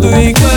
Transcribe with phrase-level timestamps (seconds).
[0.00, 0.49] 对般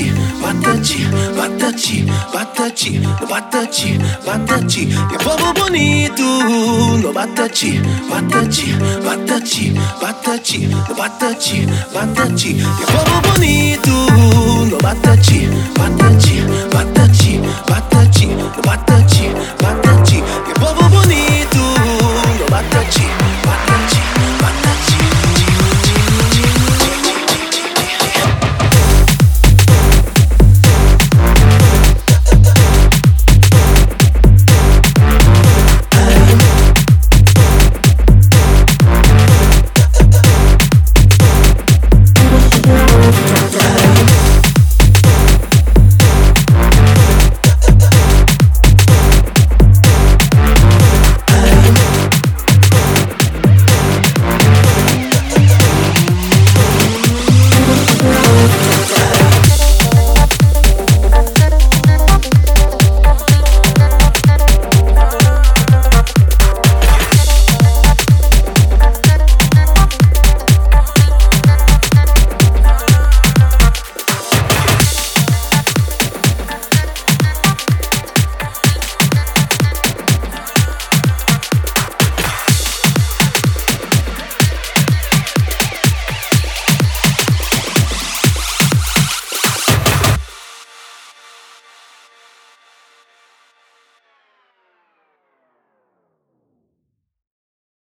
[0.00, 0.04] batachi,
[0.40, 1.04] batachi,
[1.36, 2.98] batachi, batachi,
[3.28, 4.88] batachi, battaci, battaci,
[5.22, 6.24] povo bonito,
[7.02, 8.72] no batachi, batachi,
[9.04, 9.70] batachi,
[10.00, 10.66] batachi, batachi,
[10.96, 12.54] battaci, battaci,
[12.86, 13.92] povo bonito,
[14.70, 15.48] no batachi.